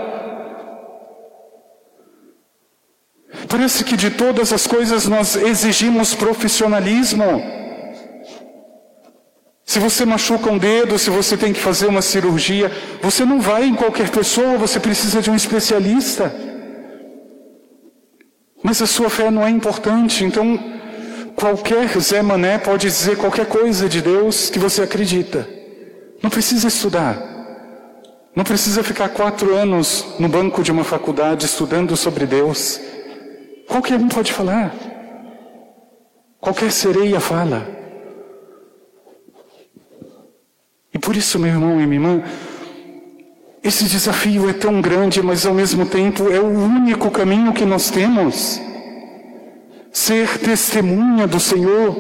Parece 3.49 3.83
que 3.83 3.97
de 3.97 4.11
todas 4.11 4.53
as 4.53 4.69
coisas 4.69 5.09
nós 5.09 5.35
exigimos 5.35 6.15
profissionalismo. 6.15 7.43
Se 9.65 9.81
você 9.81 10.05
machuca 10.05 10.49
um 10.49 10.59
dedo, 10.59 10.97
se 10.97 11.11
você 11.11 11.37
tem 11.37 11.53
que 11.53 11.59
fazer 11.59 11.89
uma 11.89 12.03
cirurgia, 12.03 12.71
você 13.03 13.25
não 13.25 13.41
vai 13.41 13.65
em 13.65 13.75
qualquer 13.75 14.11
pessoa, 14.11 14.57
você 14.57 14.79
precisa 14.79 15.21
de 15.21 15.29
um 15.29 15.35
especialista. 15.35 16.56
Mas 18.67 18.83
a 18.83 18.87
sua 18.87 19.09
fé 19.09 19.31
não 19.31 19.47
é 19.47 19.49
importante, 19.49 20.25
então 20.25 20.59
qualquer 21.37 21.87
Zé 22.01 22.21
Mané 22.21 22.59
pode 22.59 22.89
dizer 22.89 23.17
qualquer 23.17 23.47
coisa 23.47 23.89
de 23.89 24.03
Deus 24.03 24.51
que 24.51 24.59
você 24.59 24.83
acredita. 24.83 25.49
Não 26.21 26.29
precisa 26.29 26.67
estudar. 26.67 27.17
Não 28.35 28.43
precisa 28.43 28.83
ficar 28.83 29.11
quatro 29.11 29.55
anos 29.55 30.05
no 30.19 30.29
banco 30.29 30.65
de 30.65 30.73
uma 30.73 30.83
faculdade 30.83 31.47
estudando 31.47 31.97
sobre 31.97 32.27
Deus. 32.27 32.81
Qualquer 33.69 34.01
um 34.01 34.09
pode 34.09 34.33
falar. 34.33 34.75
Qualquer 36.41 36.73
sereia 36.73 37.21
fala. 37.21 37.69
E 40.93 40.99
por 40.99 41.15
isso, 41.15 41.39
meu 41.39 41.51
irmão 41.51 41.81
e 41.81 41.87
minha 41.87 42.01
irmã, 42.01 42.25
esse 43.67 43.87
desafio 43.87 44.49
é 44.49 44.53
tão 44.53 44.81
grande, 44.81 45.21
mas 45.21 45.45
ao 45.45 45.53
mesmo 45.53 45.85
tempo 45.87 46.31
é 46.31 46.39
o 46.39 46.47
único 46.47 47.11
caminho 47.11 47.53
que 47.53 47.65
nós 47.65 47.91
temos. 47.91 48.61
Ser 49.91 50.39
testemunha 50.39 51.27
do 51.27 51.41
Senhor. 51.41 51.97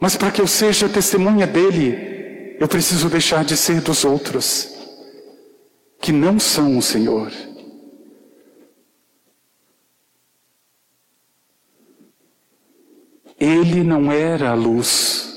Mas 0.00 0.16
para 0.16 0.30
que 0.30 0.40
eu 0.40 0.46
seja 0.46 0.88
testemunha 0.88 1.46
dele, 1.46 2.56
eu 2.58 2.66
preciso 2.66 3.10
deixar 3.10 3.44
de 3.44 3.54
ser 3.54 3.82
dos 3.82 4.02
outros, 4.02 4.70
que 6.00 6.10
não 6.10 6.38
são 6.38 6.78
o 6.78 6.82
Senhor. 6.82 7.30
Ele 13.38 13.84
não 13.84 14.10
era 14.10 14.52
a 14.52 14.54
luz. 14.54 15.34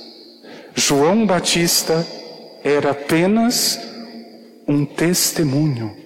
João 0.76 1.26
Batista 1.26 2.08
era 2.64 2.92
apenas 2.92 3.90
um 4.70 4.86
testemunho 4.86 5.98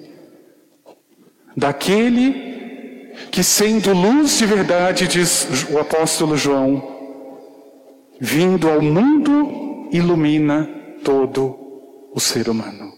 daquele 1.56 3.12
que, 3.30 3.44
sendo 3.44 3.92
luz 3.94 4.38
de 4.38 4.46
verdade, 4.46 5.06
diz 5.06 5.68
o 5.70 5.78
apóstolo 5.78 6.38
João, 6.38 6.82
vindo 8.22 8.70
ao 8.70 8.82
mundo, 8.82 9.90
ilumina 9.92 10.70
todo 11.04 11.60
o 12.14 12.20
ser 12.22 12.48
humano. 12.48 12.94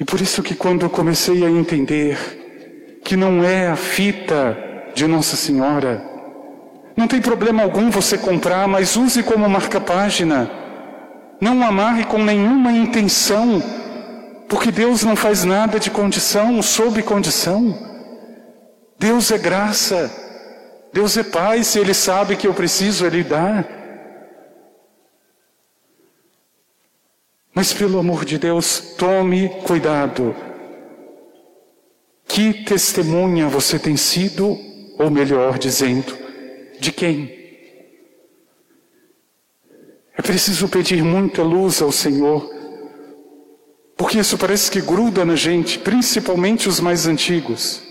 E 0.00 0.04
por 0.04 0.20
isso 0.20 0.42
que 0.42 0.54
quando 0.54 0.86
eu 0.86 0.90
comecei 0.90 1.44
a 1.44 1.50
entender 1.50 3.00
que 3.04 3.16
não 3.16 3.44
é 3.44 3.68
a 3.68 3.76
fita 3.76 4.56
de 4.94 5.06
Nossa 5.06 5.36
Senhora, 5.36 6.02
não 6.96 7.06
tem 7.06 7.20
problema 7.20 7.62
algum 7.62 7.90
você 7.90 8.16
comprar, 8.16 8.66
mas 8.66 8.96
use 8.96 9.22
como 9.22 9.46
marca-página. 9.48 10.65
Não 11.40 11.62
amarre 11.62 12.04
com 12.04 12.18
nenhuma 12.22 12.72
intenção 12.72 13.62
Porque 14.48 14.70
Deus 14.70 15.02
não 15.02 15.16
faz 15.16 15.44
nada 15.44 15.78
de 15.78 15.90
condição, 15.90 16.62
sob 16.62 17.02
condição. 17.02 17.76
Deus 18.98 19.30
é 19.30 19.38
graça. 19.38 20.10
Deus 20.92 21.16
é 21.16 21.24
paz. 21.24 21.66
Se 21.66 21.78
Ele 21.78 21.92
sabe 21.92 22.36
que 22.36 22.46
eu 22.46 22.54
preciso, 22.54 23.04
Ele 23.04 23.24
dá. 23.24 23.64
Mas 27.52 27.72
pelo 27.72 27.98
amor 27.98 28.24
de 28.24 28.38
Deus, 28.38 28.94
tome 28.96 29.48
cuidado. 29.64 30.34
Que 32.28 32.52
testemunha 32.64 33.48
você 33.48 33.78
tem 33.78 33.96
sido, 33.96 34.58
ou 34.98 35.10
melhor 35.10 35.58
dizendo, 35.58 36.16
de 36.78 36.92
quem? 36.92 37.35
É 40.16 40.22
preciso 40.22 40.68
pedir 40.68 41.02
muita 41.02 41.42
luz 41.42 41.82
ao 41.82 41.92
Senhor, 41.92 42.50
porque 43.96 44.18
isso 44.18 44.38
parece 44.38 44.70
que 44.70 44.80
gruda 44.80 45.24
na 45.24 45.36
gente, 45.36 45.78
principalmente 45.78 46.68
os 46.68 46.80
mais 46.80 47.06
antigos. 47.06 47.82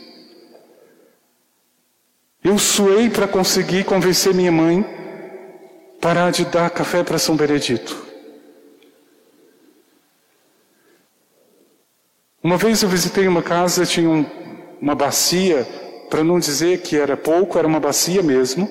Eu 2.44 2.58
suei 2.58 3.10
para 3.10 3.28
conseguir 3.28 3.84
convencer 3.86 4.34
minha 4.34 4.52
mãe 4.52 4.86
parar 6.02 6.32
de 6.32 6.46
dar 6.46 6.70
café 6.70 7.04
para 7.04 7.18
São 7.18 7.36
Benedito. 7.36 8.06
Uma 12.44 12.58
vez 12.58 12.84
eu 12.84 12.90
visitei 12.90 13.28
uma 13.28 13.42
casa, 13.42 13.88
tinha 13.88 14.08
um, 14.08 14.24
uma 14.80 14.94
bacia, 14.94 15.68
para 16.12 16.24
não 16.24 16.40
dizer 16.40 16.82
que 16.82 16.96
era 16.96 17.18
pouco, 17.18 17.58
era 17.58 17.68
uma 17.68 17.80
bacia 17.80 18.22
mesmo, 18.22 18.70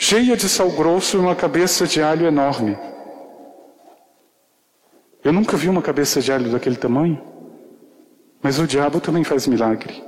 cheia 0.00 0.36
de 0.36 0.48
sal 0.48 0.70
grosso 0.70 1.16
e 1.16 1.20
uma 1.20 1.34
cabeça 1.34 1.84
de 1.84 2.00
alho 2.00 2.24
enorme. 2.24 2.78
Eu 5.24 5.32
nunca 5.32 5.56
vi 5.56 5.68
uma 5.68 5.82
cabeça 5.82 6.20
de 6.20 6.30
alho 6.30 6.52
daquele 6.52 6.76
tamanho, 6.76 7.20
mas 8.40 8.60
o 8.60 8.66
diabo 8.66 9.00
também 9.00 9.24
faz 9.24 9.48
milagre. 9.48 10.04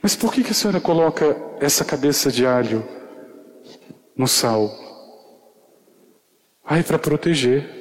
Mas 0.00 0.16
por 0.16 0.32
que, 0.32 0.42
que 0.42 0.50
a 0.50 0.54
senhora 0.54 0.80
coloca 0.80 1.36
essa 1.60 1.84
cabeça 1.84 2.32
de 2.32 2.46
alho 2.46 2.82
no 4.16 4.26
sal? 4.26 4.72
Ai, 6.64 6.82
para 6.82 6.98
proteger. 6.98 7.80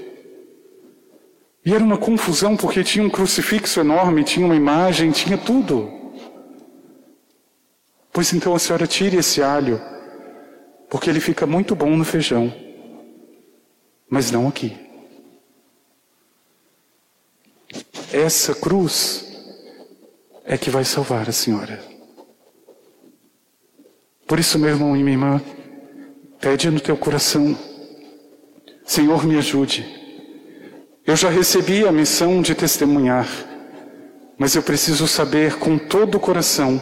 E 1.65 1.73
era 1.73 1.83
uma 1.83 1.97
confusão 1.97 2.57
porque 2.57 2.83
tinha 2.83 3.05
um 3.05 3.09
crucifixo 3.09 3.79
enorme, 3.79 4.23
tinha 4.23 4.45
uma 4.45 4.55
imagem, 4.55 5.11
tinha 5.11 5.37
tudo. 5.37 6.00
Pois 8.11 8.33
então 8.33 8.53
a 8.53 8.59
senhora 8.59 8.85
tire 8.85 9.17
esse 9.17 9.41
alho, 9.41 9.81
porque 10.89 11.09
ele 11.09 11.21
fica 11.21 11.45
muito 11.45 11.75
bom 11.75 11.95
no 11.95 12.03
feijão, 12.03 12.53
mas 14.09 14.31
não 14.31 14.49
aqui. 14.49 14.75
Essa 18.11 18.53
cruz 18.53 19.25
é 20.43 20.57
que 20.57 20.69
vai 20.69 20.83
salvar 20.83 21.29
a 21.29 21.31
senhora. 21.31 21.81
Por 24.27 24.39
isso, 24.39 24.59
meu 24.59 24.69
irmão 24.69 24.95
e 24.97 25.03
minha 25.03 25.13
irmã, 25.13 25.41
pede 26.39 26.69
no 26.69 26.79
teu 26.81 26.97
coração, 26.97 27.57
Senhor, 28.85 29.25
me 29.25 29.37
ajude. 29.37 29.85
Eu 31.05 31.15
já 31.15 31.29
recebi 31.29 31.87
a 31.87 31.91
missão 31.91 32.41
de 32.41 32.53
testemunhar, 32.53 33.27
mas 34.37 34.55
eu 34.55 34.61
preciso 34.61 35.07
saber 35.07 35.57
com 35.57 35.77
todo 35.77 36.15
o 36.15 36.19
coração 36.19 36.81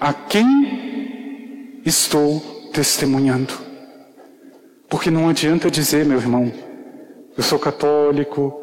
a 0.00 0.12
quem 0.12 1.80
estou 1.84 2.40
testemunhando. 2.72 3.54
Porque 4.88 5.10
não 5.10 5.28
adianta 5.28 5.70
dizer, 5.70 6.04
meu 6.04 6.18
irmão, 6.18 6.52
eu 7.36 7.42
sou 7.42 7.58
católico, 7.58 8.62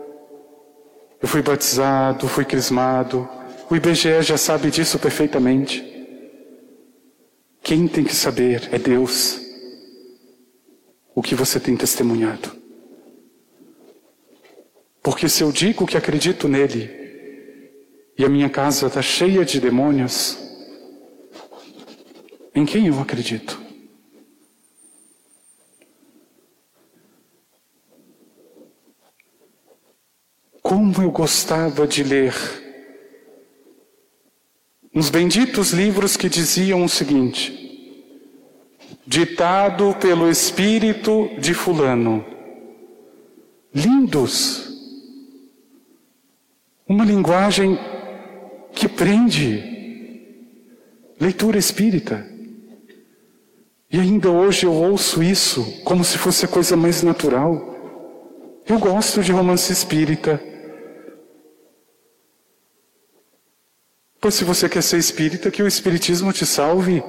eu 1.22 1.28
fui 1.28 1.42
batizado, 1.42 2.28
fui 2.28 2.46
crismado, 2.46 3.28
o 3.70 3.76
IBGE 3.76 4.22
já 4.22 4.38
sabe 4.38 4.70
disso 4.70 5.00
perfeitamente. 5.00 5.82
Quem 7.64 7.88
tem 7.88 8.04
que 8.04 8.16
saber 8.16 8.68
é 8.72 8.78
Deus. 8.78 9.40
O 11.14 11.22
que 11.22 11.36
você 11.36 11.60
tem 11.60 11.78
testemunhado. 11.78 12.52
Porque 15.04 15.28
se 15.30 15.44
eu 15.44 15.52
digo 15.52 15.86
que 15.86 15.98
acredito 15.98 16.48
nele 16.48 16.90
e 18.18 18.26
a 18.26 18.30
minha 18.30 18.50
casa 18.50 18.88
está 18.88 19.02
cheia 19.02 19.44
de 19.44 19.60
demônios, 19.60 20.38
em 22.54 22.66
quem 22.66 22.88
eu 22.88 23.00
acredito? 23.00 23.60
Como 30.62 31.02
eu 31.02 31.12
gostava 31.12 31.88
de 31.88 32.04
ler 32.04 32.34
uns 34.94 35.10
benditos 35.10 35.72
livros 35.72 36.16
que 36.18 36.30
diziam 36.30 36.84
o 36.84 36.90
seguinte: 36.90 37.62
ditado 39.06 39.96
pelo 39.96 40.30
espírito 40.30 41.30
de 41.40 41.54
Fulano. 41.54 42.26
Lindos. 43.74 44.70
Uma 46.88 47.06
linguagem 47.06 47.78
que 48.74 48.88
prende. 48.88 49.70
Leitura 51.20 51.58
espírita. 51.58 52.31
E 53.92 54.00
ainda 54.00 54.32
hoje 54.32 54.66
eu 54.66 54.74
ouço 54.74 55.22
isso 55.22 55.84
como 55.84 56.04
se 56.04 56.18
fosse 56.18 56.46
a 56.46 56.48
coisa 56.48 56.78
mais 56.78 57.04
natural. 57.04 57.76
Eu 58.66 58.80
gosto 58.80 59.22
de 59.22 59.34
romance 59.34 59.74
espírita. 59.74 60.42
Pois 64.22 64.36
se 64.36 64.46
você 64.46 64.70
quer 64.70 64.84
ser 64.84 64.98
espírita, 64.98 65.52
que 65.52 65.62
o 65.62 65.68
Espiritismo 65.68 66.32
te 66.32 66.46
salve. 66.46 67.04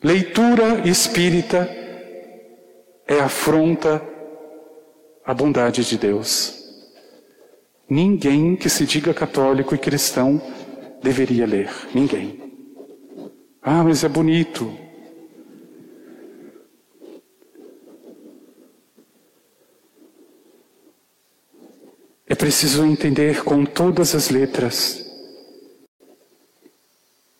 Leitura 0.00 0.86
espírita 0.86 1.68
é 3.06 3.18
afronta 3.18 4.02
à 5.24 5.32
bondade 5.32 5.84
de 5.84 5.96
Deus. 5.96 6.60
Ninguém 7.88 8.54
que 8.54 8.68
se 8.68 8.86
diga 8.86 9.12
católico 9.12 9.74
e 9.74 9.78
cristão 9.78 10.40
deveria 11.02 11.46
ler. 11.46 11.70
Ninguém. 11.94 12.41
Ah, 13.62 13.84
mas 13.84 14.02
é 14.02 14.08
bonito. 14.08 14.76
É 22.26 22.34
preciso 22.34 22.84
entender 22.84 23.44
com 23.44 23.64
todas 23.64 24.16
as 24.16 24.30
letras 24.30 25.06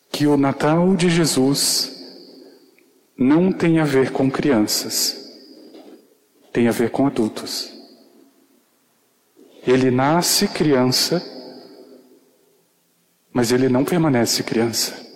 que 0.09 0.25
o 0.25 0.37
Natal 0.37 0.95
de 0.95 1.09
Jesus 1.09 1.91
não 3.17 3.51
tem 3.51 3.79
a 3.79 3.83
ver 3.83 4.11
com 4.11 4.31
crianças, 4.31 5.29
tem 6.53 6.69
a 6.69 6.71
ver 6.71 6.89
com 6.89 7.05
adultos. 7.05 7.73
Ele 9.67 9.91
nasce 9.91 10.47
criança, 10.47 11.21
mas 13.33 13.51
ele 13.51 13.67
não 13.67 13.83
permanece 13.83 14.43
criança. 14.43 15.12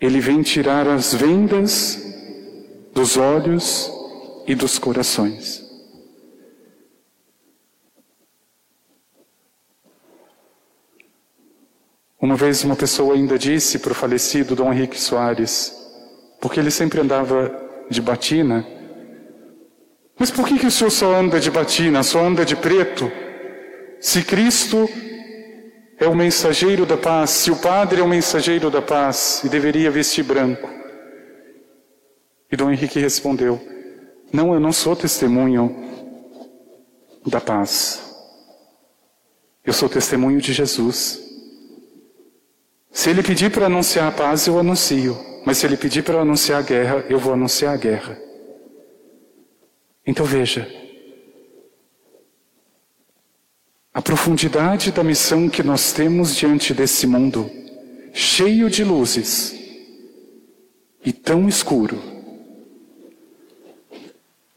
Ele 0.00 0.20
vem 0.20 0.42
tirar 0.42 0.88
as 0.88 1.12
vendas 1.12 1.98
dos 2.92 3.16
olhos 3.16 3.90
e 4.46 4.54
dos 4.54 4.78
corações. 4.78 5.68
Uma 12.20 12.36
vez 12.36 12.64
uma 12.64 12.76
pessoa 12.76 13.14
ainda 13.14 13.38
disse 13.38 13.78
para 13.78 13.92
o 13.92 13.94
falecido 13.94 14.54
Dom 14.54 14.72
Henrique 14.72 15.00
Soares, 15.00 15.74
porque 16.40 16.60
ele 16.60 16.70
sempre 16.70 17.00
andava 17.00 17.50
de 17.88 18.00
batina, 18.00 18.66
mas 20.20 20.30
por 20.30 20.46
que, 20.46 20.58
que 20.58 20.66
o 20.66 20.70
senhor 20.70 20.90
só 20.90 21.14
anda 21.14 21.40
de 21.40 21.50
batina, 21.50 22.02
só 22.02 22.22
anda 22.22 22.44
de 22.44 22.54
preto? 22.54 23.10
Se 23.98 24.22
Cristo 24.22 24.86
é 26.00 26.08
o 26.08 26.14
mensageiro 26.14 26.86
da 26.86 26.96
paz, 26.96 27.28
se 27.28 27.50
o 27.50 27.56
Padre 27.56 28.00
é 28.00 28.02
o 28.02 28.08
mensageiro 28.08 28.70
da 28.70 28.80
paz 28.80 29.42
e 29.44 29.50
deveria 29.50 29.90
vestir 29.90 30.24
branco. 30.24 30.68
E 32.50 32.56
Dom 32.56 32.70
Henrique 32.70 32.98
respondeu: 32.98 33.60
Não, 34.32 34.54
eu 34.54 34.58
não 34.58 34.72
sou 34.72 34.96
testemunho 34.96 35.76
da 37.26 37.38
paz. 37.38 38.02
Eu 39.62 39.74
sou 39.74 39.90
testemunho 39.90 40.40
de 40.40 40.54
Jesus. 40.54 41.20
Se 42.90 43.10
ele 43.10 43.22
pedir 43.22 43.50
para 43.52 43.66
anunciar 43.66 44.08
a 44.08 44.12
paz, 44.12 44.46
eu 44.46 44.58
anuncio. 44.58 45.16
Mas 45.44 45.58
se 45.58 45.66
ele 45.66 45.76
pedir 45.76 46.02
para 46.02 46.22
anunciar 46.22 46.60
a 46.60 46.62
guerra, 46.62 47.04
eu 47.10 47.18
vou 47.18 47.34
anunciar 47.34 47.74
a 47.74 47.76
guerra. 47.76 48.18
Então 50.06 50.24
veja. 50.24 50.66
A 53.92 54.00
profundidade 54.00 54.92
da 54.92 55.02
missão 55.02 55.48
que 55.48 55.62
nós 55.62 55.92
temos 55.92 56.34
diante 56.36 56.72
desse 56.72 57.06
mundo, 57.06 57.50
cheio 58.12 58.70
de 58.70 58.84
luzes 58.84 59.54
e 61.04 61.12
tão 61.12 61.48
escuro. 61.48 62.20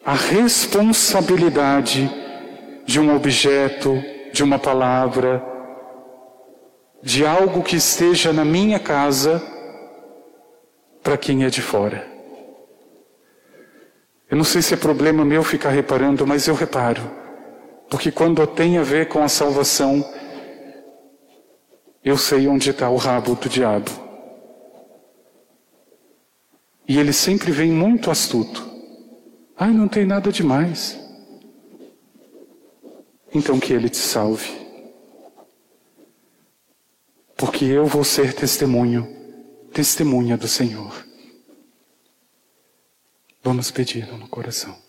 a 0.05 0.13
responsabilidade 0.13 2.11
de 2.85 2.99
um 2.99 3.15
objeto, 3.15 4.03
de 4.33 4.43
uma 4.43 4.59
palavra, 4.59 5.41
de 7.01 7.25
algo 7.25 7.63
que 7.63 7.77
esteja 7.77 8.33
na 8.33 8.43
minha 8.43 8.79
casa 8.79 9.41
para 11.01 11.17
quem 11.17 11.45
é 11.45 11.49
de 11.49 11.61
fora. 11.61 12.05
Eu 14.29 14.35
não 14.35 14.43
sei 14.43 14.61
se 14.61 14.73
é 14.73 14.77
problema 14.77 15.23
meu 15.23 15.43
ficar 15.43 15.69
reparando, 15.69 16.27
mas 16.27 16.47
eu 16.47 16.55
reparo. 16.55 17.22
Porque 17.93 18.11
quando 18.11 18.47
tem 18.47 18.79
a 18.79 18.81
ver 18.81 19.07
com 19.07 19.21
a 19.21 19.27
salvação, 19.27 20.03
eu 22.03 22.17
sei 22.17 22.47
onde 22.47 22.71
está 22.71 22.89
o 22.89 22.95
rabo 22.95 23.35
do 23.35 23.47
diabo. 23.47 23.91
E 26.87 26.97
ele 26.97 27.13
sempre 27.13 27.51
vem 27.51 27.71
muito 27.71 28.09
astuto. 28.09 28.67
Ai, 29.55 29.71
não 29.71 29.87
tem 29.87 30.07
nada 30.07 30.31
demais. 30.31 30.99
Então 33.31 33.59
que 33.59 33.71
ele 33.71 33.89
te 33.89 33.97
salve. 33.97 34.51
Porque 37.37 37.65
eu 37.65 37.85
vou 37.85 38.03
ser 38.03 38.33
testemunho, 38.33 39.07
testemunha 39.71 40.35
do 40.35 40.47
Senhor. 40.47 41.05
Vamos 43.43 43.69
pedir 43.69 44.07
no 44.17 44.27
coração. 44.27 44.82